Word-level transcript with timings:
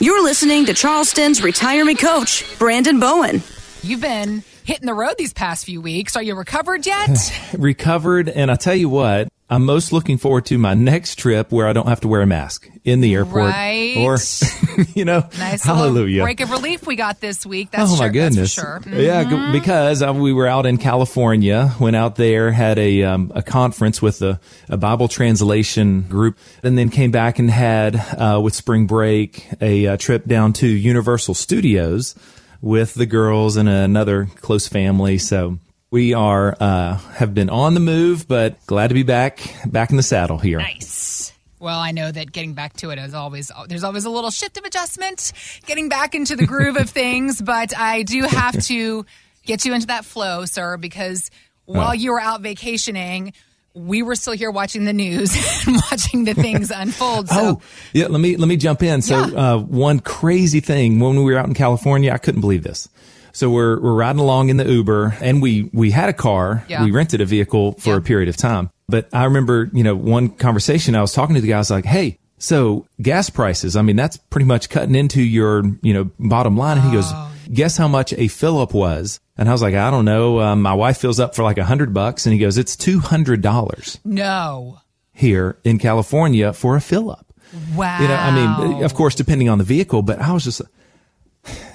You're 0.00 0.22
listening 0.22 0.66
to 0.66 0.74
Charleston's 0.74 1.42
retirement 1.42 1.98
coach, 1.98 2.44
Brandon 2.60 3.00
Bowen. 3.00 3.42
You've 3.82 4.00
been 4.00 4.44
hitting 4.62 4.86
the 4.86 4.94
road 4.94 5.14
these 5.18 5.32
past 5.32 5.64
few 5.64 5.80
weeks. 5.80 6.14
Are 6.14 6.22
you 6.22 6.36
recovered 6.36 6.86
yet? 6.86 7.32
recovered. 7.58 8.28
And 8.28 8.48
I 8.48 8.54
tell 8.54 8.76
you 8.76 8.88
what, 8.88 9.27
I'm 9.50 9.64
most 9.64 9.92
looking 9.92 10.18
forward 10.18 10.44
to 10.46 10.58
my 10.58 10.74
next 10.74 11.14
trip 11.14 11.50
where 11.50 11.66
I 11.66 11.72
don't 11.72 11.88
have 11.88 12.00
to 12.00 12.08
wear 12.08 12.20
a 12.20 12.26
mask 12.26 12.68
in 12.84 13.00
the 13.00 13.14
airport. 13.14 13.50
Right. 13.50 13.96
Or, 13.96 14.18
you 14.94 15.06
know, 15.06 15.26
nice 15.38 15.64
hallelujah. 15.64 16.22
break 16.22 16.40
of 16.40 16.50
relief 16.50 16.86
we 16.86 16.96
got 16.96 17.20
this 17.20 17.46
week. 17.46 17.70
That's 17.70 17.90
oh 17.90 17.96
sure, 17.96 18.06
my 18.06 18.12
goodness. 18.12 18.52
sure. 18.52 18.80
Mm-hmm. 18.82 19.00
Yeah, 19.00 19.50
because 19.52 20.02
uh, 20.02 20.12
we 20.12 20.34
were 20.34 20.46
out 20.46 20.66
in 20.66 20.76
California, 20.76 21.74
went 21.80 21.96
out 21.96 22.16
there, 22.16 22.50
had 22.50 22.78
a, 22.78 23.04
um, 23.04 23.32
a 23.34 23.42
conference 23.42 24.02
with 24.02 24.20
a, 24.20 24.38
a, 24.68 24.76
Bible 24.76 25.08
translation 25.08 26.02
group, 26.02 26.36
and 26.62 26.76
then 26.76 26.90
came 26.90 27.10
back 27.10 27.38
and 27.38 27.50
had, 27.50 27.96
uh, 27.96 28.38
with 28.42 28.54
spring 28.54 28.86
break, 28.86 29.48
a, 29.62 29.86
a 29.86 29.96
trip 29.96 30.26
down 30.26 30.52
to 30.54 30.66
Universal 30.66 31.34
Studios 31.34 32.14
with 32.60 32.92
the 32.94 33.06
girls 33.06 33.56
and 33.56 33.68
another 33.68 34.28
close 34.42 34.68
family. 34.68 35.16
So 35.16 35.58
we 35.90 36.14
are 36.14 36.56
uh, 36.60 36.96
have 36.96 37.34
been 37.34 37.50
on 37.50 37.74
the 37.74 37.80
move, 37.80 38.28
but 38.28 38.64
glad 38.66 38.88
to 38.88 38.94
be 38.94 39.02
back 39.02 39.40
back 39.66 39.90
in 39.90 39.96
the 39.96 40.02
saddle 40.02 40.38
here. 40.38 40.58
Nice. 40.58 41.32
Well, 41.60 41.78
I 41.78 41.90
know 41.90 42.12
that 42.12 42.30
getting 42.30 42.52
back 42.52 42.74
to 42.78 42.90
it 42.90 42.98
is 42.98 43.14
always 43.14 43.50
there's 43.68 43.84
always 43.84 44.04
a 44.04 44.10
little 44.10 44.30
shift 44.30 44.58
of 44.58 44.64
adjustment, 44.64 45.32
getting 45.66 45.88
back 45.88 46.14
into 46.14 46.36
the 46.36 46.46
groove 46.46 46.76
of 46.76 46.90
things. 46.90 47.42
But 47.48 47.76
I 47.76 48.02
do 48.02 48.24
have 48.24 48.62
to 48.64 49.06
get 49.44 49.64
you 49.64 49.72
into 49.72 49.86
that 49.86 50.04
flow, 50.04 50.44
sir, 50.44 50.76
because 50.76 51.30
while 51.64 51.90
oh. 51.90 51.92
you 51.92 52.12
were 52.12 52.20
out 52.20 52.42
vacationing, 52.42 53.32
we 53.74 54.02
were 54.02 54.14
still 54.14 54.34
here 54.34 54.50
watching 54.50 54.84
the 54.84 54.92
news 54.92 55.34
and 55.66 55.76
watching 55.90 56.24
the 56.24 56.34
things 56.34 56.70
unfold. 56.70 57.28
So. 57.28 57.36
Oh, 57.40 57.62
yeah. 57.94 58.06
Let 58.08 58.20
me 58.20 58.36
let 58.36 58.48
me 58.48 58.56
jump 58.56 58.82
in. 58.82 59.00
So, 59.00 59.26
yeah. 59.26 59.54
uh, 59.54 59.58
one 59.58 60.00
crazy 60.00 60.60
thing 60.60 61.00
when 61.00 61.16
we 61.16 61.32
were 61.32 61.38
out 61.38 61.46
in 61.46 61.54
California, 61.54 62.12
I 62.12 62.18
couldn't 62.18 62.42
believe 62.42 62.62
this. 62.62 62.88
So 63.32 63.50
we're 63.50 63.80
we're 63.80 63.94
riding 63.94 64.20
along 64.20 64.48
in 64.48 64.56
the 64.56 64.68
Uber, 64.68 65.16
and 65.20 65.40
we 65.42 65.70
we 65.72 65.90
had 65.90 66.08
a 66.08 66.12
car. 66.12 66.64
Yeah. 66.68 66.84
We 66.84 66.90
rented 66.90 67.20
a 67.20 67.24
vehicle 67.24 67.72
for 67.72 67.90
yeah. 67.90 67.96
a 67.96 68.00
period 68.00 68.28
of 68.28 68.36
time. 68.36 68.70
But 68.88 69.08
I 69.12 69.24
remember, 69.24 69.70
you 69.72 69.84
know, 69.84 69.94
one 69.94 70.30
conversation 70.30 70.94
I 70.94 71.00
was 71.00 71.12
talking 71.12 71.34
to 71.34 71.40
the 71.40 71.48
guy. 71.48 71.56
I 71.56 71.58
was 71.58 71.70
like, 71.70 71.84
"Hey, 71.84 72.18
so 72.38 72.86
gas 73.00 73.30
prices. 73.30 73.76
I 73.76 73.82
mean, 73.82 73.96
that's 73.96 74.16
pretty 74.16 74.46
much 74.46 74.70
cutting 74.70 74.94
into 74.94 75.22
your 75.22 75.62
you 75.82 75.94
know 75.94 76.10
bottom 76.18 76.56
line." 76.56 76.78
And 76.78 76.86
he 76.86 76.92
goes, 76.92 77.10
oh. 77.12 77.32
"Guess 77.52 77.76
how 77.76 77.88
much 77.88 78.12
a 78.14 78.28
fill 78.28 78.60
up 78.60 78.72
was?" 78.72 79.20
And 79.36 79.48
I 79.48 79.52
was 79.52 79.62
like, 79.62 79.74
"I 79.74 79.90
don't 79.90 80.04
know. 80.04 80.40
Um, 80.40 80.62
my 80.62 80.74
wife 80.74 80.98
fills 80.98 81.20
up 81.20 81.34
for 81.34 81.42
like 81.42 81.58
a 81.58 81.64
hundred 81.64 81.92
bucks." 81.92 82.26
And 82.26 82.32
he 82.32 82.38
goes, 82.38 82.58
"It's 82.58 82.76
two 82.76 83.00
hundred 83.00 83.42
dollars." 83.42 83.98
No. 84.04 84.80
Here 85.12 85.58
in 85.64 85.78
California 85.78 86.52
for 86.52 86.76
a 86.76 86.80
fill 86.80 87.10
up. 87.10 87.28
Wow. 87.74 88.00
You 88.00 88.08
know, 88.08 88.14
I 88.14 88.30
mean, 88.30 88.84
of 88.84 88.94
course, 88.94 89.14
depending 89.14 89.48
on 89.48 89.58
the 89.58 89.64
vehicle, 89.64 90.02
but 90.02 90.20
I 90.20 90.32
was 90.32 90.44
just, 90.44 90.62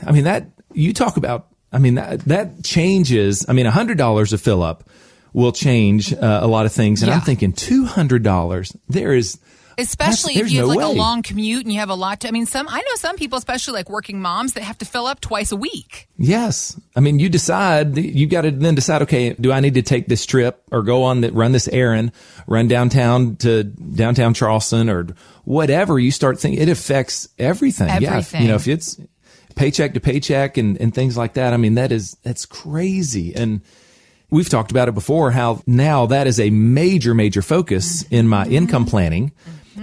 I 0.06 0.12
mean, 0.12 0.24
that 0.26 0.48
you 0.74 0.94
talk 0.94 1.18
about 1.18 1.48
I 1.74 1.80
mean, 1.80 1.96
that, 1.96 2.20
that 2.26 2.64
changes. 2.64 3.46
I 3.50 3.54
mean, 3.54 3.66
$100 3.66 4.34
a 4.34 4.38
fill 4.38 4.62
up 4.62 4.88
will 5.34 5.52
change 5.52 6.14
uh, 6.14 6.40
a 6.44 6.48
lot 6.48 6.68
of 6.68 6.72
things. 6.72 7.02
And 7.02 7.10
yeah. 7.10 7.16
I'm 7.16 7.22
thinking 7.22 7.52
$200, 7.52 8.78
there 8.88 9.14
is. 9.14 9.40
Especially 9.76 10.36
if 10.36 10.52
you 10.52 10.60
have 10.60 10.68
no 10.68 10.76
like 10.76 10.78
way. 10.78 10.84
a 10.84 10.90
long 10.90 11.24
commute 11.24 11.64
and 11.64 11.74
you 11.74 11.80
have 11.80 11.90
a 11.90 11.96
lot 11.96 12.20
to, 12.20 12.28
I 12.28 12.32
mean, 12.32 12.46
some, 12.46 12.68
I 12.70 12.78
know 12.78 12.96
some 12.98 13.16
people, 13.16 13.40
especially 13.40 13.74
like 13.74 13.90
working 13.90 14.22
moms 14.22 14.54
that 14.54 14.62
have 14.62 14.78
to 14.78 14.86
fill 14.86 15.08
up 15.08 15.20
twice 15.20 15.52
a 15.52 15.56
week. 15.56 16.08
Yes. 16.16 16.80
I 16.96 17.00
mean, 17.00 17.18
you 17.18 17.28
decide, 17.28 17.98
you 17.98 18.28
got 18.28 18.42
to 18.42 18.52
then 18.52 18.76
decide, 18.76 19.02
okay, 19.02 19.34
do 19.34 19.52
I 19.52 19.62
need 19.62 19.74
to 19.74 19.82
take 19.82 20.06
this 20.06 20.28
trip 20.28 20.62
or 20.72 20.84
go 20.84 21.02
on 21.06 21.22
that, 21.22 21.34
run 21.34 21.54
this 21.54 21.68
errand, 21.68 22.12
run 22.46 22.68
downtown 22.68 23.38
to 23.38 23.64
downtown 23.64 24.36
Charleston 24.36 24.92
or 24.92 25.08
whatever 25.44 25.98
you 25.98 26.12
start 26.12 26.40
thinking, 26.40 26.62
it 26.62 26.70
affects 26.70 27.28
everything. 27.40 27.90
Everything. 27.90 28.42
Yeah. 28.42 28.46
You 28.46 28.48
know, 28.50 28.56
if 28.56 28.68
it's, 28.68 29.00
paycheck 29.56 29.94
to 29.94 30.00
paycheck 30.00 30.58
and, 30.58 30.80
and 30.80 30.94
things 30.94 31.18
like 31.18 31.34
that. 31.34 31.54
I 31.54 31.58
mean, 31.58 31.76
that 31.76 31.92
is, 31.92 32.18
that's 32.24 32.46
crazy. 32.46 33.36
And 33.36 33.62
we've 34.30 34.50
talked 34.50 34.72
about 34.72 34.88
it 34.90 34.94
before, 34.94 35.32
how 35.32 35.62
now 35.68 36.06
that 36.08 36.28
is 36.28 36.40
a 36.40 36.50
major, 36.50 37.14
major 37.14 37.42
focus 37.42 38.04
in 38.10 38.28
my 38.28 38.44
mm-hmm. 38.44 38.54
income 38.54 38.86
planning 38.86 39.32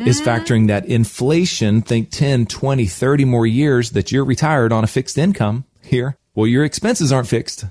is 0.06 0.20
mm-hmm. 0.20 0.28
factoring 0.28 0.66
that 0.68 0.86
inflation, 0.86 1.82
think 1.82 2.10
10, 2.10 2.46
20, 2.46 2.86
30 2.86 3.24
more 3.24 3.46
years 3.46 3.90
that 3.92 4.12
you're 4.12 4.24
retired 4.24 4.72
on 4.72 4.84
a 4.84 4.86
fixed 4.86 5.18
income 5.18 5.64
here. 5.82 6.16
Well, 6.34 6.46
your 6.46 6.64
expenses 6.64 7.12
aren't 7.12 7.28
fixed. 7.28 7.64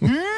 Mm-hmm. 0.00 0.31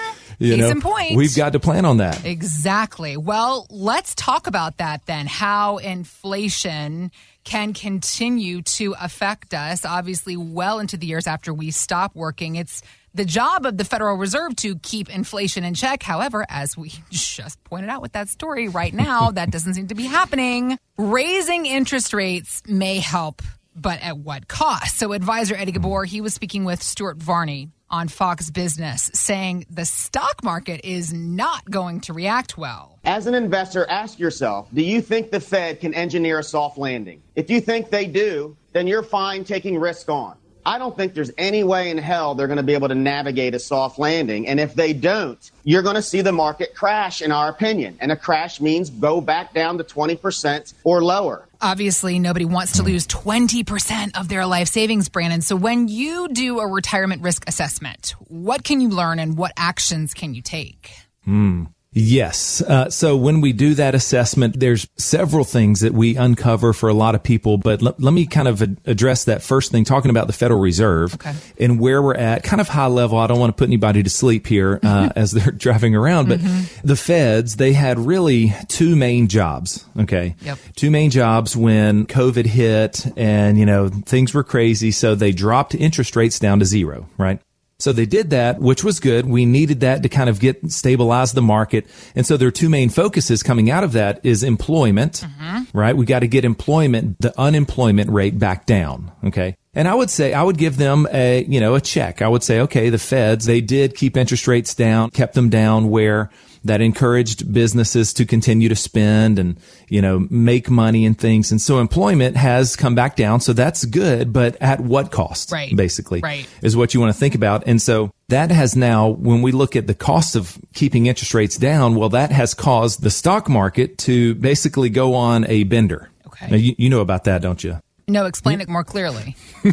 You 0.45 0.57
Case 0.57 0.61
know, 0.61 0.71
in 0.71 0.81
point. 0.81 1.17
We've 1.17 1.35
got 1.35 1.53
to 1.53 1.61
plan 1.61 1.85
on 1.85 1.99
that. 1.99 2.25
Exactly. 2.25 3.17
Well, 3.17 3.67
let's 3.71 4.15
talk 4.15 4.47
about 4.47 4.79
that 4.79 5.07
then. 5.07 5.27
How 5.27 5.79
inflation 5.79 7.11
can 7.45 7.75
continue 7.75 8.63
to 8.63 8.95
affect 8.99 9.55
us, 9.55 9.85
obviously, 9.85 10.37
well 10.37 10.79
into 10.79 10.97
the 10.97 11.07
years 11.07 11.27
after 11.27 11.53
we 11.53 11.71
stop 11.71 12.15
working. 12.15 12.57
It's 12.57 12.83
the 13.15 13.25
job 13.25 13.65
of 13.65 13.77
the 13.77 13.85
Federal 13.85 14.17
Reserve 14.17 14.57
to 14.57 14.77
keep 14.79 15.09
inflation 15.09 15.63
in 15.63 15.75
check. 15.75 16.03
However, 16.03 16.45
as 16.49 16.77
we 16.77 16.93
just 17.11 17.63
pointed 17.65 17.91
out 17.91 18.03
with 18.03 18.13
that 18.13 18.29
story 18.29 18.69
right 18.69 18.93
now, 18.93 19.31
that 19.33 19.51
doesn't 19.51 19.75
seem 19.75 19.89
to 19.89 19.95
be 19.95 20.05
happening. 20.05 20.79
Raising 20.99 21.67
interest 21.67 22.13
rates 22.13 22.63
may 22.67 22.99
help, 22.99 23.43
but 23.77 24.01
at 24.03 24.19
what 24.19 24.49
cost? 24.49 24.99
So, 24.99 25.13
advisor 25.13 25.55
Eddie 25.55 25.73
Ghabour, 25.73 26.07
he 26.07 26.21
was 26.21 26.35
speaking 26.35 26.65
with 26.65 26.83
Stuart 26.83 27.19
Varney 27.19 27.69
on 27.91 28.09
Fox 28.09 28.51
Business 28.51 29.11
saying 29.15 29.67
the 29.71 29.85
stock 29.85 30.43
market 30.43 30.81
is 30.85 31.13
not 31.13 31.65
going 31.71 32.01
to 32.03 32.13
react 32.13 32.59
well. 32.59 32.99
As 33.05 33.27
an 33.27 33.35
investor, 33.35 33.89
ask 33.89 34.19
yourself 34.19 34.69
do 34.73 34.83
you 34.83 35.01
think 35.01 35.31
the 35.31 35.41
Fed 35.41 35.81
can 35.81 35.95
engineer 35.95 36.39
a 36.39 36.43
soft 36.43 36.79
landing? 36.79 37.23
If 37.35 37.51
you 37.51 37.61
think 37.61 37.91
they 37.91 38.07
do, 38.07 38.57
then 38.73 38.87
you're 38.87 39.03
fine 39.03 39.45
taking 39.45 39.79
risk 39.79 40.09
on. 40.09 40.37
I 40.67 40.79
don't 40.79 40.97
think 40.97 41.15
there's 41.15 41.31
any 41.37 41.63
way 41.63 41.91
in 41.91 41.99
hell 41.99 42.35
they're 42.35 42.47
going 42.47 42.57
to 42.57 42.63
be 42.63 42.75
able 42.75 42.89
to 42.89 42.95
navigate 42.95 43.55
a 43.55 43.59
soft 43.59 43.99
landing. 43.99 44.49
And 44.49 44.59
if 44.59 44.75
they 44.75 44.93
don't, 44.93 45.51
you're 45.63 45.83
going 45.83 45.97
to 45.97 46.03
see 46.03 46.23
the 46.23 46.33
market 46.33 46.75
crash, 46.75 47.21
in 47.21 47.33
our 47.33 47.49
opinion. 47.49 47.99
And 48.01 48.11
a 48.11 48.17
crash 48.17 48.61
means 48.61 48.89
go 48.91 49.21
back 49.21 49.53
down 49.53 49.79
to 49.79 49.85
20% 49.85 50.75
or 50.85 51.03
lower. 51.03 51.47
Obviously, 51.61 52.19
nobody 52.19 52.45
wants 52.45 52.73
to 52.73 52.83
lose 52.83 53.07
20% 53.07 54.19
of 54.19 54.29
their 54.29 54.47
life 54.47 54.69
savings, 54.69 55.09
Brandon. 55.09 55.41
So 55.41 55.57
when 55.57 55.89
you 55.89 56.29
do 56.29 56.61
a 56.61 56.67
retirement 56.67 57.23
risk 57.23 57.49
assessment, 57.49 58.15
what 58.29 58.65
can 58.65 58.81
you 58.81 58.89
learn 58.89 59.19
and 59.19 59.37
what 59.37 59.53
actions 59.57 60.15
can 60.15 60.35
you 60.35 60.43
take? 60.43 60.91
Hmm. 61.25 61.65
Yes. 61.95 62.61
Uh, 62.61 62.91
so 62.91 63.17
when 63.17 63.41
we 63.41 63.53
do 63.53 63.75
that 63.75 63.95
assessment, 63.95 64.59
there's 64.59 64.89
several 64.97 65.45
things 65.45 65.81
that 65.81 65.93
we 65.93 66.17
uncover 66.17 66.73
for 66.73 66.89
a 66.89 66.95
lot 66.95 67.15
of 67.15 67.23
people. 67.23 67.57
But 67.57 67.83
l- 67.83 67.95
let 67.99 68.13
me 68.13 68.27
kind 68.27 68.49
of 68.49 68.63
address 68.85 69.25
that 69.25 69.43
first 69.43 69.71
thing, 69.71 69.85
talking 69.85 70.11
about 70.11 70.27
the 70.27 70.33
Federal 70.33 70.61
Reserve 70.61 71.15
okay. 71.15 71.35
and 71.59 71.79
where 71.79 72.03
we're 72.03 72.17
at, 72.17 72.43
kind 72.43 72.61
of 72.61 72.69
high 72.69 72.89
level. 72.89 73.17
I 73.19 73.29
don't 73.29 73.39
want 73.39 73.57
to 73.57 73.61
put 73.61 73.69
anybody 73.69 74.03
to 74.03 74.11
sleep 74.11 74.49
here 74.49 74.81
uh, 74.83 75.11
as 75.17 75.31
they're 75.31 75.53
driving 75.53 75.95
around, 75.95 76.29
but 76.29 76.41
mm-hmm. 76.41 76.87
the 76.87 76.97
Feds 76.97 77.57
they 77.57 77.73
had 77.73 77.99
really 77.99 78.53
two 78.69 78.97
main 78.97 79.29
jobs. 79.29 79.85
Okay, 79.99 80.35
yep. 80.41 80.59
two 80.75 80.91
main 80.91 81.11
jobs 81.11 81.57
when 81.57 82.07
COVID 82.07 82.47
hit, 82.47 83.07
and 83.17 83.57
you 83.57 83.67
know 83.67 83.89
things 83.89 84.35
were 84.35 84.45
crazy, 84.45 84.91
so 84.91 85.15
they 85.15 85.31
dropped 85.31 85.77
interest 85.77 86.17
rates 86.17 86.41
down 86.41 86.59
to 86.59 86.65
zero. 86.65 87.09
Right. 87.17 87.41
So 87.79 87.93
they 87.93 88.07
did 88.07 88.31
that, 88.31 88.61
which 88.61 88.85
was 88.85 89.01
good. 89.01 89.27
We 89.27 89.47
needed 89.47 89.81
that 89.81 90.03
to 90.05 90.09
kind 90.09 90.31
of 90.31 90.41
get 90.41 90.71
stabilize 90.71 91.33
the 91.33 91.43
market. 91.43 91.87
And 92.15 92.25
so 92.25 92.37
there 92.37 92.49
are 92.49 92.53
two 92.53 92.69
main 92.69 92.89
focuses 92.89 93.43
coming 93.43 93.71
out 93.71 93.85
of 93.85 93.93
that 93.93 94.21
is 94.25 94.43
employment, 94.43 95.25
mm-hmm. 95.25 95.77
right? 95.77 95.97
We 95.97 96.07
got 96.07 96.21
to 96.21 96.29
get 96.29 96.45
employment, 96.45 97.19
the 97.21 97.39
unemployment 97.39 98.11
rate 98.11 98.39
back 98.39 98.67
down. 98.67 99.11
Okay. 99.25 99.57
And 99.75 99.89
I 99.89 99.95
would 99.95 100.09
say, 100.09 100.33
I 100.33 100.43
would 100.43 100.57
give 100.57 100.77
them 100.77 101.09
a, 101.13 101.45
you 101.45 101.59
know, 101.59 101.75
a 101.75 101.81
check. 101.81 102.23
I 102.23 102.29
would 102.29 102.45
say, 102.45 102.61
okay, 102.61 102.91
the 102.91 102.99
feds, 102.99 103.45
they 103.45 103.61
did 103.61 103.97
keep 103.97 104.17
interest 104.17 104.47
rates 104.47 104.75
down, 104.75 105.11
kept 105.11 105.35
them 105.35 105.51
down 105.51 105.91
where 105.91 106.31
that 106.65 106.81
encouraged 106.81 107.53
businesses 107.53 108.13
to 108.15 108.25
continue 108.25 108.69
to 108.69 108.77
spend 108.77 109.39
and, 109.39 109.59
you 109.89 110.01
know, 110.01 110.27
make 110.31 110.71
money 110.71 111.05
and 111.05 111.19
things. 111.19 111.51
And 111.51 111.61
so 111.61 111.79
employment 111.79 112.37
has 112.37 112.75
come 112.75 112.95
back 112.95 113.17
down. 113.17 113.41
So 113.41 113.53
that's 113.53 113.85
good, 113.85 114.33
but 114.33 114.57
at 114.61 114.81
what 114.81 115.11
cost? 115.11 115.53
Right. 115.53 115.75
Basically. 115.77 116.21
Right. 116.21 116.49
Is 116.63 116.77
what 116.77 116.95
you 116.95 117.01
want 117.01 117.13
to 117.13 117.19
think 117.19 117.35
about. 117.35 117.65
And 117.67 117.81
so 117.81 118.11
that 118.29 118.51
has 118.51 118.75
now, 118.75 119.09
when 119.09 119.43
we 119.43 119.53
look 119.53 119.77
at 119.77 119.87
the 119.87 119.95
cost 119.95 120.37
of 120.37 120.59
keeping 120.73 121.07
interest 121.07 121.35
rates 121.35 121.57
down, 121.57 121.95
well, 121.95 122.09
that 122.11 122.33
has 122.33 122.55
caused 122.55 123.03
the 123.03 123.11
stock 123.11 123.49
market 123.49 123.99
to 123.99 124.35
basically 124.37 124.89
go 124.89 125.15
on 125.15 125.47
a 125.49 125.65
bender. 125.65 126.11
Okay. 126.27 126.49
Now, 126.51 126.57
you, 126.57 126.75
you 126.79 126.89
know 126.89 127.01
about 127.01 127.25
that, 127.25 127.43
don't 127.43 127.63
you? 127.63 127.79
No, 128.07 128.27
explain 128.27 128.61
it 128.61 128.69
more 128.69 128.85
clearly. 128.85 129.35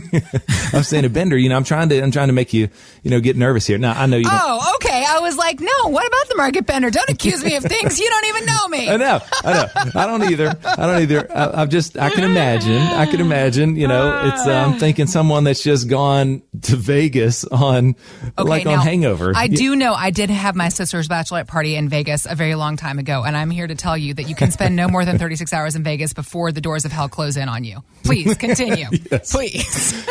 I'm 0.73 0.83
saying 0.83 1.03
a 1.03 1.09
bender. 1.09 1.37
You 1.37 1.49
know, 1.49 1.57
I'm 1.57 1.65
trying 1.65 1.89
to 1.89 2.01
I'm 2.01 2.11
trying 2.11 2.27
to 2.27 2.33
make 2.33 2.53
you 2.53 2.69
you 3.03 3.11
know 3.11 3.19
get 3.19 3.35
nervous 3.35 3.67
here. 3.67 3.77
Now 3.77 3.91
I 3.91 4.05
know 4.05 4.17
you. 4.17 4.29
Oh, 4.29 4.73
okay. 4.75 5.00
I 5.11 5.19
was 5.19 5.37
like, 5.37 5.59
no, 5.59 5.89
what 5.89 6.07
about 6.07 6.29
the 6.29 6.35
market 6.37 6.65
bender? 6.65 6.89
Don't 6.89 7.09
accuse 7.09 7.43
me 7.43 7.55
of 7.55 7.63
things 7.63 7.99
you 7.99 8.09
don't 8.09 8.25
even 8.27 8.45
know 8.45 8.67
me. 8.69 8.89
I 8.89 8.97
know, 8.97 9.19
I 9.43 9.53
know. 9.53 9.91
I 9.95 10.07
don't 10.07 10.23
either. 10.31 10.57
I 10.63 10.85
don't 10.87 11.01
either. 11.01 11.31
I, 11.31 11.61
I've 11.61 11.69
just, 11.69 11.97
I 11.97 12.09
can 12.11 12.23
imagine. 12.23 12.81
I 12.81 13.05
can 13.05 13.19
imagine. 13.19 13.75
You 13.75 13.87
know, 13.87 14.21
it's. 14.25 14.47
Uh, 14.47 14.51
I'm 14.51 14.79
thinking 14.79 15.07
someone 15.07 15.43
that's 15.43 15.61
just 15.61 15.89
gone 15.89 16.43
to 16.63 16.75
Vegas 16.77 17.43
on, 17.45 17.95
like 18.37 18.65
on 18.65 18.79
Hangover. 18.79 19.33
I 19.35 19.47
do 19.47 19.75
know 19.75 19.93
I 19.93 20.11
did 20.11 20.29
have 20.29 20.55
my 20.55 20.69
sister's 20.69 21.07
bachelorette 21.07 21.47
party 21.47 21.75
in 21.75 21.89
Vegas 21.89 22.25
a 22.25 22.35
very 22.35 22.55
long 22.55 22.77
time 22.77 22.97
ago, 22.97 23.23
and 23.23 23.35
I'm 23.35 23.49
here 23.49 23.67
to 23.67 23.75
tell 23.75 23.97
you 23.97 24.13
that 24.13 24.29
you 24.29 24.35
can 24.35 24.51
spend 24.51 24.75
no 24.75 24.87
more 24.87 25.03
than 25.03 25.17
36 25.17 25.51
hours 25.51 25.75
in 25.75 25.83
Vegas 25.83 26.13
before 26.13 26.51
the 26.51 26.61
doors 26.61 26.85
of 26.85 26.91
hell 26.91 27.09
close 27.09 27.35
in 27.35 27.49
on 27.49 27.63
you. 27.63 27.83
Please 28.03 28.37
continue. 28.37 28.87
Please. 29.31 30.07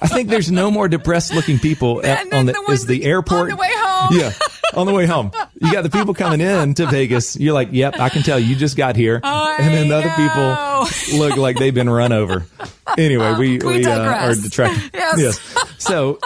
I 0.00 0.08
think 0.08 0.28
there's 0.28 0.50
no 0.50 0.70
more 0.70 0.88
depressed 0.88 1.34
looking 1.34 1.58
people 1.58 2.04
at, 2.04 2.32
on 2.32 2.46
the, 2.46 2.52
the 2.52 2.72
is 2.72 2.86
the 2.86 3.02
on 3.02 3.10
airport. 3.10 3.50
the 3.50 3.56
way 3.56 3.68
home. 4.00 4.10
Yeah, 4.20 4.32
on 4.74 4.86
the 4.86 4.92
way 4.92 5.06
home. 5.06 5.32
You 5.60 5.72
got 5.72 5.82
the 5.82 5.90
people 5.90 6.14
coming 6.14 6.40
in 6.40 6.74
to 6.74 6.86
Vegas. 6.86 7.36
You're 7.36 7.54
like, 7.54 7.68
yep, 7.72 7.98
I 7.98 8.08
can 8.08 8.22
tell 8.22 8.38
you 8.38 8.56
just 8.56 8.76
got 8.76 8.96
here. 8.96 9.20
I 9.22 9.56
and 9.58 9.74
then 9.74 9.88
the 9.88 9.96
other 9.96 10.08
know. 10.08 10.86
people 10.86 11.18
look 11.18 11.36
like 11.36 11.56
they've 11.58 11.74
been 11.74 11.90
run 11.90 12.12
over. 12.12 12.46
Anyway, 12.98 13.34
we, 13.34 13.58
We 13.64 13.78
we, 13.78 13.86
uh, 13.86 14.00
are 14.00 14.34
detracting. 14.34 14.90
Yes. 15.16 15.40
So 15.78 16.18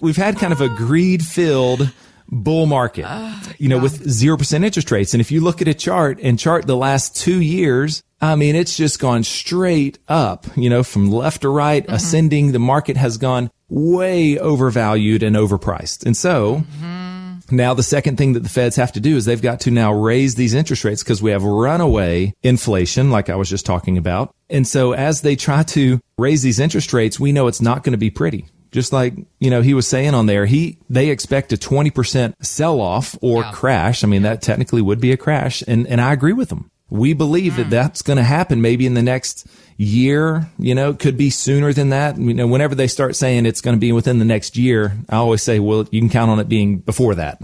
we've 0.00 0.16
had 0.16 0.38
kind 0.38 0.52
of 0.52 0.60
a 0.60 0.68
greed 0.68 1.24
filled 1.24 1.90
bull 2.28 2.66
market, 2.66 3.04
ah, 3.06 3.52
you 3.58 3.68
know, 3.68 3.78
with 3.78 4.04
0% 4.04 4.64
interest 4.64 4.90
rates. 4.90 5.14
And 5.14 5.20
if 5.20 5.32
you 5.32 5.40
look 5.40 5.60
at 5.60 5.68
a 5.68 5.74
chart 5.74 6.20
and 6.22 6.38
chart 6.38 6.66
the 6.66 6.76
last 6.76 7.16
two 7.16 7.40
years, 7.40 8.02
I 8.20 8.36
mean, 8.36 8.54
it's 8.54 8.76
just 8.76 9.00
gone 9.00 9.24
straight 9.24 9.98
up, 10.06 10.46
you 10.56 10.70
know, 10.70 10.82
from 10.82 11.10
left 11.10 11.42
to 11.42 11.48
right, 11.48 11.82
mm-hmm. 11.82 11.94
ascending. 11.94 12.52
The 12.52 12.58
market 12.58 12.96
has 12.96 13.16
gone 13.16 13.50
way 13.68 14.38
overvalued 14.38 15.22
and 15.22 15.34
overpriced. 15.36 16.04
And 16.04 16.16
so 16.16 16.56
mm-hmm. 16.56 16.99
Now 17.52 17.74
the 17.74 17.82
second 17.82 18.16
thing 18.16 18.32
that 18.34 18.40
the 18.42 18.48
feds 18.48 18.76
have 18.76 18.92
to 18.92 19.00
do 19.00 19.16
is 19.16 19.24
they've 19.24 19.40
got 19.40 19.60
to 19.60 19.70
now 19.70 19.92
raise 19.92 20.34
these 20.34 20.54
interest 20.54 20.84
rates 20.84 21.02
because 21.02 21.22
we 21.22 21.30
have 21.30 21.42
runaway 21.42 22.32
inflation, 22.42 23.10
like 23.10 23.28
I 23.28 23.36
was 23.36 23.48
just 23.48 23.66
talking 23.66 23.96
about. 23.98 24.34
And 24.48 24.66
so 24.66 24.92
as 24.92 25.20
they 25.22 25.36
try 25.36 25.62
to 25.64 26.00
raise 26.18 26.42
these 26.42 26.58
interest 26.60 26.92
rates, 26.92 27.18
we 27.20 27.32
know 27.32 27.46
it's 27.46 27.60
not 27.62 27.82
going 27.84 27.92
to 27.92 27.98
be 27.98 28.10
pretty. 28.10 28.46
Just 28.72 28.92
like, 28.92 29.14
you 29.40 29.50
know, 29.50 29.62
he 29.62 29.74
was 29.74 29.88
saying 29.88 30.14
on 30.14 30.26
there, 30.26 30.46
he, 30.46 30.78
they 30.88 31.08
expect 31.10 31.52
a 31.52 31.56
20% 31.56 32.34
sell 32.40 32.80
off 32.80 33.16
or 33.20 33.42
Yeah. 33.42 33.50
crash. 33.52 34.04
I 34.04 34.06
mean, 34.06 34.22
that 34.22 34.42
technically 34.42 34.80
would 34.80 35.00
be 35.00 35.10
a 35.10 35.16
crash. 35.16 35.62
And, 35.66 35.86
and 35.88 36.00
I 36.00 36.12
agree 36.12 36.32
with 36.32 36.50
them. 36.50 36.70
We 36.90 37.14
believe 37.14 37.56
that 37.56 37.70
that's 37.70 38.02
going 38.02 38.16
to 38.16 38.22
happen 38.24 38.60
maybe 38.60 38.86
in 38.86 38.94
the 38.94 39.02
next 39.02 39.46
year, 39.80 40.46
you 40.58 40.74
know, 40.74 40.90
it 40.90 40.98
could 40.98 41.16
be 41.16 41.30
sooner 41.30 41.72
than 41.72 41.88
that. 41.88 42.18
You 42.18 42.34
know, 42.34 42.46
whenever 42.46 42.74
they 42.74 42.86
start 42.86 43.16
saying 43.16 43.46
it's 43.46 43.62
going 43.62 43.76
to 43.76 43.80
be 43.80 43.92
within 43.92 44.18
the 44.18 44.26
next 44.26 44.58
year, 44.58 44.96
I 45.08 45.16
always 45.16 45.42
say, 45.42 45.58
well, 45.58 45.88
you 45.90 46.00
can 46.00 46.10
count 46.10 46.30
on 46.30 46.38
it 46.38 46.48
being 46.48 46.78
before 46.78 47.14
that 47.14 47.40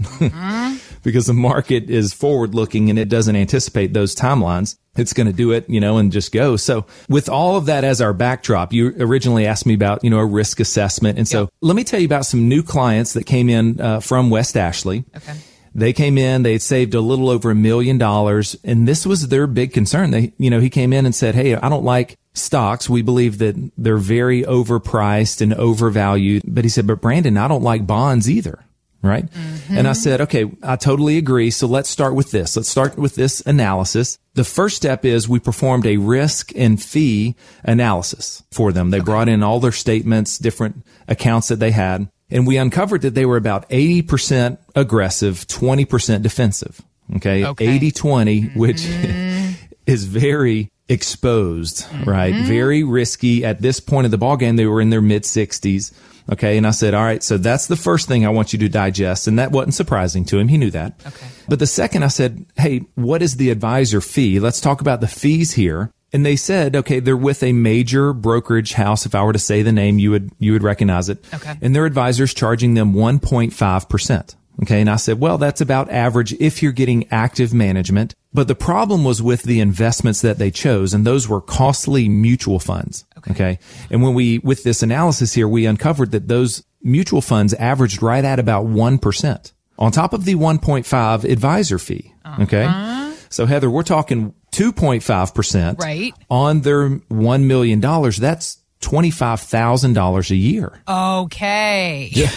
because 1.03 1.25
the 1.25 1.33
market 1.33 1.89
is 1.89 2.13
forward 2.13 2.53
looking 2.53 2.91
and 2.91 2.99
it 2.99 3.09
doesn't 3.09 3.35
anticipate 3.35 3.93
those 3.93 4.13
timelines. 4.13 4.77
It's 4.95 5.13
going 5.13 5.27
to 5.27 5.33
do 5.33 5.51
it, 5.51 5.67
you 5.67 5.79
know, 5.79 5.97
and 5.97 6.11
just 6.11 6.31
go. 6.31 6.57
So 6.57 6.85
with 7.09 7.27
all 7.27 7.55
of 7.57 7.65
that 7.67 7.83
as 7.83 8.01
our 8.01 8.13
backdrop, 8.13 8.71
you 8.71 8.93
originally 8.99 9.47
asked 9.47 9.65
me 9.65 9.73
about, 9.73 10.03
you 10.03 10.11
know, 10.11 10.19
a 10.19 10.25
risk 10.25 10.59
assessment. 10.59 11.17
And 11.17 11.27
so 11.27 11.49
let 11.61 11.75
me 11.75 11.83
tell 11.83 11.99
you 11.99 12.05
about 12.05 12.25
some 12.25 12.47
new 12.47 12.61
clients 12.61 13.13
that 13.13 13.25
came 13.25 13.49
in 13.49 13.81
uh, 13.81 13.99
from 13.99 14.29
West 14.29 14.55
Ashley. 14.55 15.05
Okay. 15.15 15.33
They 15.77 15.93
came 15.93 16.17
in, 16.17 16.41
they 16.41 16.53
had 16.53 16.63
saved 16.63 16.95
a 16.95 17.01
little 17.01 17.29
over 17.29 17.51
a 17.51 17.55
million 17.55 17.99
dollars, 17.99 18.55
and 18.63 18.87
this 18.87 19.05
was 19.05 19.27
their 19.27 19.45
big 19.45 19.73
concern. 19.73 20.09
They, 20.09 20.33
you 20.39 20.49
know, 20.49 20.59
he 20.59 20.71
came 20.71 20.91
in 20.91 21.05
and 21.05 21.13
said, 21.13 21.35
Hey, 21.35 21.55
I 21.55 21.69
don't 21.69 21.85
like 21.85 22.17
stocks. 22.33 22.89
We 22.89 23.03
believe 23.03 23.37
that 23.37 23.71
they're 23.77 23.97
very 23.97 24.41
overpriced 24.41 25.39
and 25.39 25.53
overvalued. 25.53 26.41
But 26.47 26.65
he 26.65 26.69
said, 26.69 26.87
But 26.87 26.99
Brandon, 26.99 27.37
I 27.37 27.47
don't 27.47 27.61
like 27.61 27.85
bonds 27.85 28.27
either. 28.27 28.63
Right. 29.03 29.25
And 29.69 29.87
I 29.87 29.91
mm-hmm. 29.91 29.93
said, 29.93 30.21
okay, 30.21 30.51
I 30.63 30.75
totally 30.75 31.19
agree. 31.19 31.51
So 31.51 31.67
let's 31.67 31.87
start 31.87 32.15
with 32.15 32.31
this. 32.31 32.57
Let's 32.57 32.67
start 32.67 32.97
with 32.97 33.13
this 33.13 33.41
analysis. 33.45 34.17
The 34.33 34.43
first 34.43 34.75
step 34.75 35.05
is 35.05 35.29
we 35.29 35.39
performed 35.39 35.85
a 35.85 35.97
risk 35.97 36.51
and 36.55 36.81
fee 36.81 37.35
analysis 37.63 38.43
for 38.51 38.71
them. 38.71 38.89
They 38.89 38.99
brought 38.99 39.29
in 39.29 39.43
all 39.43 39.59
their 39.59 39.71
statements, 39.71 40.39
different 40.39 40.83
accounts 41.07 41.49
that 41.49 41.59
they 41.59 41.71
had. 41.71 42.09
And 42.29 42.45
we 42.45 42.57
uncovered 42.57 43.01
that 43.01 43.15
they 43.15 43.25
were 43.25 43.37
about 43.37 43.69
80% 43.69 44.57
aggressive, 44.75 45.47
20% 45.47 46.21
defensive. 46.21 46.81
Okay. 47.15 47.45
Okay. 47.45 47.67
80 47.67 47.91
20, 47.91 48.41
mm-hmm. 48.41 48.59
which 48.59 48.85
is 49.85 50.03
very 50.03 50.71
exposed, 50.89 51.85
mm-hmm. 51.85 52.09
right? 52.09 52.35
Very 52.35 52.83
risky. 52.83 53.45
At 53.45 53.61
this 53.61 53.79
point 53.79 54.05
of 54.05 54.11
the 54.11 54.17
ball 54.17 54.37
game, 54.37 54.57
they 54.57 54.65
were 54.65 54.81
in 54.81 54.89
their 54.89 55.01
mid 55.01 55.23
60s. 55.23 55.93
Okay. 56.29 56.57
And 56.57 56.67
I 56.67 56.71
said, 56.71 56.93
all 56.93 57.03
right, 57.03 57.23
so 57.23 57.37
that's 57.37 57.67
the 57.67 57.77
first 57.77 58.09
thing 58.09 58.25
I 58.25 58.29
want 58.29 58.51
you 58.51 58.59
to 58.59 58.67
digest. 58.67 59.27
And 59.27 59.39
that 59.39 59.51
wasn't 59.51 59.75
surprising 59.75 60.25
to 60.25 60.37
him. 60.37 60.49
He 60.49 60.57
knew 60.57 60.71
that. 60.71 60.99
Okay. 61.05 61.27
But 61.47 61.59
the 61.59 61.67
second 61.67 62.03
I 62.03 62.09
said, 62.09 62.45
hey, 62.57 62.79
what 62.95 63.21
is 63.21 63.37
the 63.37 63.49
advisor 63.49 64.01
fee? 64.01 64.41
Let's 64.41 64.59
talk 64.59 64.81
about 64.81 64.99
the 64.99 65.07
fees 65.07 65.53
here. 65.53 65.91
And 66.13 66.25
they 66.25 66.35
said, 66.37 66.75
okay, 66.75 66.99
they're 66.99 67.17
with 67.17 67.43
a 67.43 67.51
major 67.51 68.13
brokerage 68.13 68.73
house. 68.73 69.05
If 69.05 69.13
I 69.13 69.23
were 69.23 69.33
to 69.33 69.39
say 69.39 69.61
the 69.61 69.73
name, 69.73 69.99
you 69.99 70.11
would, 70.11 70.31
you 70.39 70.53
would 70.53 70.63
recognize 70.63 71.09
it. 71.09 71.23
Okay. 71.33 71.57
And 71.61 71.75
their 71.75 71.85
advisor's 71.85 72.33
charging 72.33 72.75
them 72.75 72.93
1.5%. 72.93 74.35
Okay. 74.63 74.81
And 74.81 74.89
I 74.89 74.95
said, 74.95 75.19
well, 75.19 75.37
that's 75.37 75.61
about 75.61 75.91
average 75.91 76.33
if 76.33 76.63
you're 76.63 76.71
getting 76.71 77.07
active 77.11 77.53
management. 77.53 78.15
But 78.33 78.47
the 78.47 78.55
problem 78.55 79.03
was 79.03 79.21
with 79.21 79.43
the 79.43 79.59
investments 79.59 80.21
that 80.21 80.37
they 80.37 80.49
chose, 80.49 80.93
and 80.93 81.05
those 81.05 81.27
were 81.27 81.41
costly 81.41 82.07
mutual 82.07 82.59
funds. 82.59 83.05
Okay. 83.29 83.59
And 83.89 84.01
when 84.01 84.13
we, 84.13 84.39
with 84.39 84.63
this 84.63 84.81
analysis 84.81 85.33
here, 85.33 85.47
we 85.47 85.65
uncovered 85.65 86.11
that 86.11 86.27
those 86.27 86.63
mutual 86.81 87.21
funds 87.21 87.53
averaged 87.55 88.01
right 88.01 88.23
at 88.23 88.39
about 88.39 88.65
1% 88.65 89.51
on 89.77 89.91
top 89.91 90.13
of 90.13 90.25
the 90.25 90.35
1.5 90.35 91.23
advisor 91.29 91.77
fee. 91.77 92.13
Uh-huh. 92.23 92.43
Okay. 92.43 93.13
So 93.29 93.45
Heather, 93.45 93.69
we're 93.69 93.83
talking 93.83 94.33
2.5% 94.51 95.79
Right. 95.79 96.13
on 96.29 96.61
their 96.61 96.89
$1 96.89 97.43
million. 97.43 97.79
That's 97.79 98.57
$25,000 98.81 100.29
a 100.29 100.35
year 100.35 100.81
Okay. 100.87 102.09
Yeah. 102.11 102.31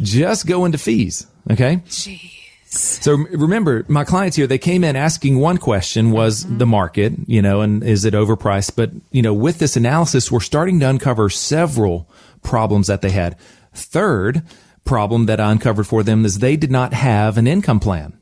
just 0.00 0.46
go 0.46 0.64
into 0.64 0.78
fees. 0.78 1.26
Okay. 1.50 1.76
Jeez. 1.86 2.34
So 2.70 3.14
remember, 3.14 3.86
my 3.88 4.04
clients 4.04 4.36
here, 4.36 4.46
they 4.46 4.58
came 4.58 4.84
in 4.84 4.94
asking 4.94 5.38
one 5.38 5.56
question 5.56 6.10
was 6.10 6.44
mm-hmm. 6.44 6.58
the 6.58 6.66
market, 6.66 7.14
you 7.26 7.40
know, 7.40 7.62
and 7.62 7.82
is 7.82 8.04
it 8.04 8.12
overpriced? 8.12 8.76
But, 8.76 8.90
you 9.10 9.22
know, 9.22 9.32
with 9.32 9.58
this 9.58 9.74
analysis, 9.76 10.30
we're 10.30 10.40
starting 10.40 10.78
to 10.80 10.88
uncover 10.88 11.30
several 11.30 12.10
problems 12.42 12.88
that 12.88 13.00
they 13.00 13.10
had. 13.10 13.38
Third 13.72 14.42
problem 14.84 15.26
that 15.26 15.40
I 15.40 15.50
uncovered 15.50 15.86
for 15.86 16.02
them 16.02 16.26
is 16.26 16.38
they 16.38 16.56
did 16.56 16.70
not 16.70 16.92
have 16.92 17.38
an 17.38 17.46
income 17.46 17.80
plan. 17.80 18.14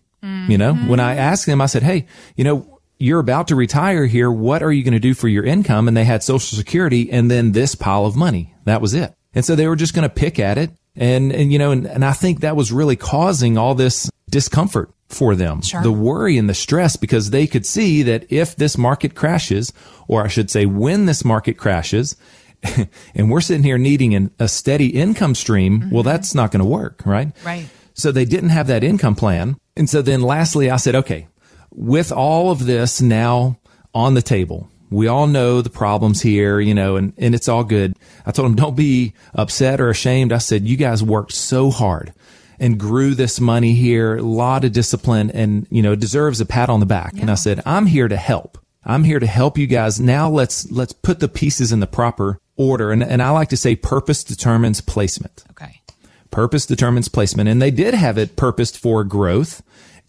You 0.49 0.59
know, 0.59 0.75
when 0.75 0.99
I 0.99 1.13
mm-hmm. 1.13 1.21
asked 1.21 1.47
them, 1.47 1.61
I 1.61 1.67
said, 1.67 1.85
Hey, 1.85 2.07
you 2.35 2.43
know, 2.43 2.76
you're 2.99 3.21
about 3.21 3.49
to 3.49 3.57
retire 3.57 4.07
here. 4.07 4.31
What 4.31 4.63
are 4.63 4.73
you 4.73 4.83
going 4.83 4.95
to 4.95 5.01
do 5.01 5.15
for 5.15 5.29
your 5.29 5.45
income? 5.45 5.89
And 5.89 5.97
they 5.97 6.05
had 6.05 6.23
social 6.23 6.57
security 6.57 7.11
and 7.11 7.31
then 7.31 7.53
this 7.53 7.75
pile 7.75 8.07
of 8.07 8.17
money. 8.17 8.55
That 8.65 8.81
was 8.81 8.95
it. 8.95 9.15
And 9.35 9.45
so 9.45 9.55
they 9.55 9.69
were 9.69 9.77
just 9.77 9.95
going 9.95 10.09
to 10.09 10.15
pick 10.15 10.39
at 10.39 10.59
it. 10.59 10.71
And, 10.95 11.31
and, 11.33 11.53
you 11.53 11.59
know, 11.59 11.73
and, 11.73 11.87
and 11.87 12.05
I 12.05 12.13
think 12.13 12.41
that 12.41 12.57
was 12.57 12.73
really 12.73 12.97
causing 12.97 13.59
all 13.59 13.75
this 13.75 14.11
discomfort 14.31 14.91
for 15.09 15.35
them. 15.35 15.61
Sure. 15.61 15.83
The 15.83 15.93
worry 15.93 16.39
and 16.39 16.49
the 16.49 16.55
stress 16.55 16.97
because 16.97 17.31
they 17.31 17.47
could 17.47 17.67
see 17.67 18.03
that 18.05 18.33
if 18.33 18.57
this 18.57 18.79
market 18.79 19.15
crashes, 19.15 19.73
or 20.09 20.25
I 20.25 20.29
should 20.29 20.51
say 20.51 20.65
when 20.65 21.05
this 21.05 21.25
market 21.25 21.59
crashes, 21.59 22.17
and 23.15 23.31
we're 23.31 23.43
sitting 23.43 23.63
here 23.63 23.79
needing 23.79 24.15
an, 24.15 24.31
a 24.39 24.49
steady 24.49 24.89
income 24.89 25.35
stream, 25.35 25.91
well, 25.91 26.03
mm-hmm. 26.03 26.09
that's 26.09 26.35
not 26.35 26.51
going 26.51 26.63
to 26.63 26.69
work, 26.69 27.03
right? 27.05 27.33
Right. 27.45 27.69
So 27.93 28.11
they 28.11 28.25
didn't 28.25 28.51
have 28.51 28.67
that 28.69 28.83
income 28.83 29.15
plan. 29.15 29.57
And 29.77 29.89
so 29.89 30.03
then 30.03 30.23
lastly, 30.23 30.71
I 30.71 30.77
said, 30.77 30.95
okay, 30.95 31.29
with 31.77 32.11
all 32.11 32.51
of 32.51 32.65
this 32.65 33.01
now 33.01 33.59
on 33.95 34.15
the 34.15 34.23
table, 34.23 34.69
we 34.91 35.07
all 35.09 35.27
know 35.27 35.61
the 35.61 35.71
problems 35.71 36.23
here, 36.23 36.59
you 36.59 36.75
know, 36.75 36.97
and, 36.97 37.13
and 37.19 37.35
it's 37.35 37.49
all 37.49 37.65
good. 37.65 37.97
I 38.25 38.33
told 38.33 38.49
them, 38.49 38.57
don't 38.57 38.77
be 38.77 39.15
upset 39.35 39.81
or 39.81 39.91
ashamed. 39.91 40.33
I 40.33 40.39
said, 40.39 40.67
you 40.67 40.77
guys 40.77 41.03
worked 41.03 41.33
so 41.33 41.71
hard 41.71 42.13
and 42.59 42.81
grew 42.81 43.15
this 43.15 43.39
money 43.39 43.75
here, 43.75 44.17
a 44.17 44.23
lot 44.23 44.65
of 44.65 44.73
discipline 44.73 45.31
and, 45.33 45.67
you 45.71 45.83
know, 45.83 45.95
deserves 45.95 46.41
a 46.41 46.47
pat 46.47 46.71
on 46.71 46.81
the 46.81 46.87
back. 46.87 47.15
And 47.21 47.31
I 47.31 47.35
said, 47.35 47.61
I'm 47.67 47.87
here 47.87 48.09
to 48.09 48.17
help. 48.17 48.59
I'm 48.85 49.05
here 49.05 49.19
to 49.19 49.27
help 49.27 49.59
you 49.59 49.67
guys. 49.67 50.01
Now 50.01 50.31
let's, 50.31 50.71
let's 50.71 50.93
put 50.93 51.21
the 51.21 51.29
pieces 51.29 51.73
in 51.73 51.81
the 51.81 51.87
proper 51.87 52.39
order. 52.57 52.93
And, 52.93 53.03
and 53.03 53.21
I 53.21 53.31
like 53.31 53.49
to 53.51 53.57
say 53.57 53.77
purpose 53.77 54.25
determines 54.25 54.81
placement. 54.81 55.45
Okay. 55.51 55.83
Purpose 56.31 56.65
determines 56.65 57.09
placement. 57.09 57.49
And 57.49 57.61
they 57.61 57.73
did 57.73 57.93
have 57.93 58.17
it 58.17 58.37
purposed 58.37 58.79
for 58.79 59.05
growth 59.05 59.63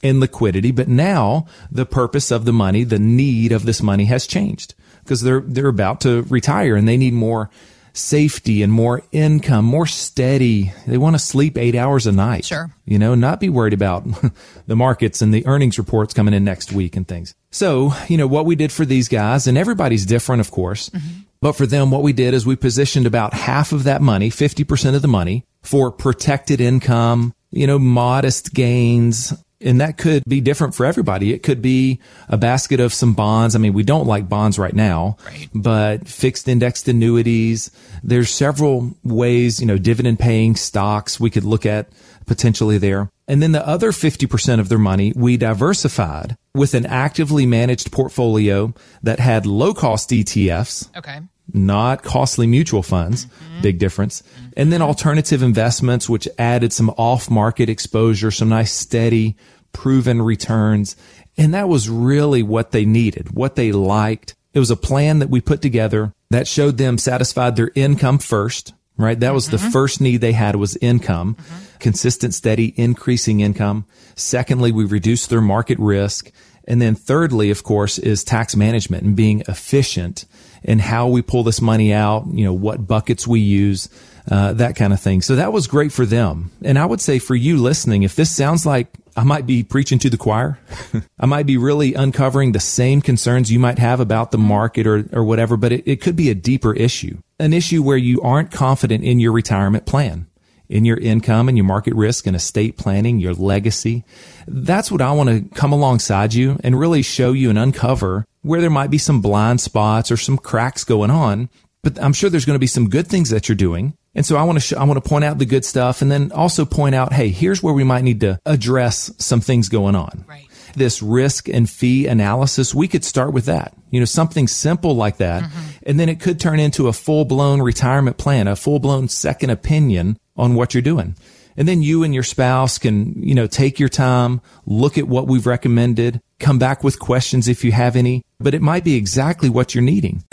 and 0.04 0.20
liquidity, 0.20 0.72
but 0.72 0.88
now 0.88 1.46
the 1.72 1.86
purpose 1.86 2.32
of 2.32 2.46
the 2.46 2.54
money, 2.54 2.84
the 2.84 3.00
need 3.00 3.52
of 3.52 3.66
this 3.66 3.82
money 3.82 4.06
has 4.06 4.28
changed 4.28 4.76
because 5.04 5.22
they're, 5.22 5.42
they're 5.42 5.68
about 5.68 6.02
to 6.02 6.24
retire 6.24 6.76
and 6.76 6.88
they 6.88 6.98
need 6.98 7.14
more 7.14 7.50
safety 7.98 8.62
and 8.62 8.72
more 8.72 9.02
income, 9.12 9.66
more 9.66 9.88
steady. 9.88 10.72
They 10.86 10.98
want 10.98 11.16
to 11.16 11.20
sleep 11.20 11.58
eight 11.58 11.76
hours 11.76 12.06
a 12.06 12.12
night. 12.12 12.46
Sure. 12.46 12.70
You 12.86 13.00
know, 13.00 13.16
not 13.16 13.40
be 13.40 13.50
worried 13.50 13.74
about 13.74 14.06
the 14.68 14.76
markets 14.76 15.22
and 15.22 15.34
the 15.34 15.46
earnings 15.48 15.78
reports 15.78 16.14
coming 16.14 16.34
in 16.34 16.44
next 16.44 16.72
week 16.72 16.96
and 16.96 17.08
things. 17.08 17.34
So, 17.50 17.94
you 18.08 18.18
know, 18.18 18.28
what 18.28 18.46
we 18.46 18.56
did 18.56 18.72
for 18.72 18.86
these 18.86 19.08
guys 19.08 19.48
and 19.48 19.58
everybody's 19.58 20.06
different, 20.06 20.42
of 20.42 20.52
course. 20.52 20.90
Mm-hmm. 20.90 21.22
But 21.42 21.54
for 21.54 21.66
them, 21.66 21.92
what 21.92 22.04
we 22.04 22.14
did 22.14 22.34
is 22.34 22.46
we 22.46 22.56
positioned 22.56 23.06
about 23.06 23.34
half 23.34 23.72
of 23.72 23.84
that 23.84 24.02
money, 24.02 24.30
50% 24.30 24.96
of 24.96 25.02
the 25.02 25.08
money 25.08 25.46
for 25.62 25.92
protected 25.92 26.60
income, 26.62 27.34
you 27.52 27.68
know, 27.68 27.78
modest 27.78 28.54
gains. 28.54 29.34
And 29.60 29.82
that 29.82 29.98
could 29.98 30.24
be 30.28 30.40
different 30.40 30.76
for 30.76 30.86
everybody. 30.86 31.34
It 31.34 31.42
could 31.42 31.62
be 31.64 32.00
a 32.30 32.38
basket 32.38 32.80
of 32.80 32.94
some 32.94 33.14
bonds. 33.14 33.56
I 33.56 33.60
mean, 33.60 33.74
we 33.74 33.82
don't 33.84 34.06
like 34.06 34.30
bonds 34.30 34.60
right 34.60 34.74
now, 34.76 35.18
Right. 35.26 35.50
but 35.54 36.08
fixed 36.08 36.48
indexed 36.48 36.88
annuities. 36.88 37.72
There's 38.04 38.30
several 38.30 38.96
ways, 39.04 39.60
you 39.60 39.66
know, 39.66 39.78
dividend 39.80 40.20
paying 40.20 40.56
stocks 40.56 41.20
we 41.20 41.32
could 41.32 41.44
look 41.44 41.66
at 41.66 41.90
potentially 42.28 42.78
there. 42.78 43.10
And 43.28 43.42
then 43.42 43.52
the 43.52 43.66
other 43.68 43.92
50% 43.92 44.60
of 44.60 44.70
their 44.70 44.78
money 44.78 45.12
we 45.16 45.38
diversified 45.38 46.38
with 46.54 46.74
an 46.74 46.86
actively 46.86 47.46
managed 47.46 47.92
portfolio 47.92 48.74
that 49.04 49.20
had 49.20 49.46
low 49.46 49.74
cost 49.74 50.10
ETFs 50.12 50.90
Okay. 50.96 51.20
Not 51.54 52.04
costly 52.04 52.48
mutual 52.48 52.84
funds. 52.84 53.26
Mm-hmm. 53.26 53.62
Big 53.62 53.80
difference. 53.80 54.24
And 54.56 54.72
then 54.72 54.82
alternative 54.82 55.42
investments, 55.42 56.10
which 56.10 56.28
added 56.38 56.74
some 56.74 56.90
off 56.92 57.30
market 57.30 57.70
exposure, 57.70 58.32
some 58.32 58.50
nice 58.50 58.72
steady 58.72 59.36
proven 59.72 60.22
returns. 60.22 60.96
And 61.38 61.54
that 61.54 61.70
was 61.70 61.90
really 61.90 62.44
what 62.44 62.72
they 62.72 62.86
needed, 62.86 63.32
what 63.32 63.56
they 63.56 63.72
liked. 63.72 64.36
It 64.54 64.60
was 64.60 64.72
a 64.72 64.76
plan 64.76 65.20
that 65.20 65.30
we 65.30 65.40
put 65.40 65.62
together 65.62 66.14
that 66.32 66.48
showed 66.48 66.78
them 66.78 66.98
satisfied 66.98 67.56
their 67.56 67.72
income 67.76 68.18
first, 68.18 68.74
right? 68.98 69.20
That 69.20 69.34
was 69.34 69.50
the 69.50 69.58
mm-hmm. 69.58 69.70
first 69.70 70.02
need 70.02 70.18
they 70.18 70.34
had 70.34 70.56
was 70.56 70.76
income, 70.78 71.36
mm-hmm. 71.36 71.78
consistent, 71.80 72.34
steady, 72.34 72.74
increasing 72.76 73.40
income. 73.40 73.86
Secondly, 74.16 74.72
we 74.72 74.86
reduced 74.86 75.30
their 75.30 75.42
market 75.42 75.78
risk. 75.80 76.32
And 76.68 76.82
then 76.82 76.96
thirdly, 76.96 77.50
of 77.52 77.64
course, 77.64 77.98
is 77.98 78.24
tax 78.24 78.56
management 78.56 79.04
and 79.04 79.16
being 79.16 79.42
efficient 79.48 80.26
in 80.64 80.80
how 80.80 81.08
we 81.08 81.22
pull 81.22 81.44
this 81.44 81.62
money 81.62 81.94
out, 81.94 82.26
you 82.32 82.44
know, 82.44 82.54
what 82.54 82.88
buckets 82.88 83.28
we 83.28 83.40
use, 83.40 83.90
uh, 84.30 84.54
that 84.54 84.76
kind 84.76 84.94
of 84.94 85.00
thing. 85.00 85.22
So 85.22 85.36
that 85.36 85.54
was 85.54 85.68
great 85.68 85.92
for 85.92 86.06
them. 86.06 86.52
And 86.64 86.78
I 86.78 86.86
would 86.86 87.02
say 87.02 87.20
for 87.20 87.36
you 87.36 87.58
listening, 87.58 88.04
if 88.04 88.16
this 88.16 88.36
sounds 88.36 88.66
like 88.66 88.88
I 89.16 89.24
might 89.24 89.46
be 89.46 89.64
preaching 89.64 90.00
to 90.00 90.10
the 90.10 90.18
choir, 90.18 90.60
I 91.20 91.26
might 91.26 91.46
be 91.46 91.58
really 91.58 91.94
uncovering 91.94 92.52
the 92.52 92.60
same 92.60 93.02
concerns 93.02 93.52
you 93.52 93.60
might 93.60 93.80
have 93.80 94.00
about 94.00 94.32
the 94.32 94.38
market 94.38 94.86
or, 94.86 95.08
or 95.14 95.24
whatever, 95.24 95.58
but 95.58 95.72
it, 95.72 95.88
it 95.88 96.02
could 96.02 96.16
be 96.16 96.30
a 96.30 96.36
deeper 96.36 96.74
issue, 96.74 97.18
an 97.40 97.54
issue 97.54 97.82
where 97.82 97.98
you 97.98 98.22
aren't 98.22 98.52
confident 98.52 99.04
in 99.04 99.20
your 99.20 99.32
retirement 99.32 99.86
plan 99.86 100.28
in 100.70 100.86
your 100.86 100.98
income 100.98 101.48
and 101.48 101.58
your 101.58 101.66
market 101.66 101.94
risk 101.96 102.28
and 102.28 102.36
estate 102.36 102.78
planning, 102.78 103.20
your 103.20 103.34
legacy. 103.34 104.04
That's 104.48 104.92
what 104.92 105.02
I 105.02 105.12
want 105.12 105.30
to 105.30 105.56
come 105.56 105.72
alongside 105.72 106.34
you 106.34 106.60
and 106.64 106.80
really 106.80 107.02
show 107.02 107.32
you 107.32 107.50
and 107.50 107.58
uncover 107.58 108.26
where 108.48 108.62
there 108.62 108.70
might 108.70 108.90
be 108.90 108.98
some 108.98 109.22
blind 109.22 109.62
spots 109.62 110.12
or 110.12 110.18
some 110.18 110.38
cracks 110.38 110.84
going 110.84 111.12
on. 111.12 111.50
But 111.84 112.02
I'm 112.02 112.14
sure 112.14 112.30
there's 112.30 112.46
going 112.46 112.56
to 112.56 112.60
be 112.60 112.68
some 112.68 112.90
good 112.90 113.08
things 113.08 113.30
that 113.30 113.48
you're 113.48 113.56
doing. 113.56 113.94
And 114.16 114.26
so 114.26 114.36
I 114.36 114.44
want 114.44 114.58
to, 114.58 114.62
sh- 114.62 114.74
I 114.74 114.84
want 114.84 115.02
to 115.02 115.08
point 115.08 115.24
out 115.24 115.38
the 115.38 115.46
good 115.46 115.64
stuff 115.64 116.02
and 116.02 116.12
then 116.12 116.32
also 116.32 116.66
point 116.66 116.96
out, 116.96 117.14
hey, 117.14 117.30
here's 117.30 117.62
where 117.62 117.74
we 117.74 117.84
might 117.84 118.04
need 118.04 118.20
to 118.22 118.40
address 118.46 119.12
some 119.20 119.42
things 119.42 119.70
going 119.70 119.96
on 119.96 120.26
Right. 120.28 120.48
this 120.76 121.02
risk 121.04 121.48
and 121.48 121.70
fee 121.70 122.08
analysis, 122.08 122.74
we 122.74 122.88
could 122.88 123.06
start 123.06 123.32
with 123.32 123.46
that. 123.46 123.74
You 123.92 124.00
know, 124.00 124.06
something 124.06 124.48
simple 124.48 124.96
like 124.96 125.18
that. 125.18 125.44
Mm-hmm. 125.44 125.60
And 125.86 126.00
then 126.00 126.10
it 126.10 126.20
could 126.20 126.40
turn 126.40 126.60
into 126.60 126.88
a 126.88 126.94
full 126.94 127.26
blown 127.26 127.62
retirement 127.62 128.18
plan, 128.18 128.48
a 128.48 128.56
full 128.56 128.80
blown 128.80 129.08
second 129.08 129.52
opinion 129.52 130.18
on 130.36 130.56
what 130.56 130.74
you're 130.74 130.82
doing. 130.82 131.16
And 131.58 131.68
then 131.68 131.82
you 131.82 132.04
and 132.04 132.14
your 132.14 132.24
spouse 132.24 132.78
can, 132.78 133.22
you 133.22 133.36
know, 133.36 133.48
take 133.48 133.80
your 133.80 133.90
time, 133.90 134.42
look 134.66 134.98
at 134.98 135.08
what 135.08 135.28
we've 135.28 135.46
recommended, 135.46 136.22
come 136.40 136.60
back 136.60 136.84
with 136.84 137.00
questions 137.00 137.48
if 137.48 137.64
you 137.64 137.72
have 137.72 137.96
any, 137.96 138.24
but 138.40 138.54
it 138.54 138.62
might 138.62 138.84
be 138.84 138.96
exactly 138.96 139.50
what 139.50 139.74
you're 139.74 139.84
needing. 139.84 140.24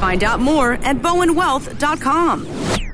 Find 0.00 0.22
out 0.22 0.40
more 0.40 0.74
at 0.74 0.98
bowenwealth.com. 0.98 2.93